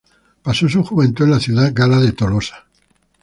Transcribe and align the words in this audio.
Pasó 0.41 0.67
su 0.67 0.83
juventud 0.83 1.25
en 1.25 1.29
la 1.29 1.39
ciudad 1.39 1.71
gala 1.75 1.99
de 1.99 2.11
Tolosa. 2.13 2.65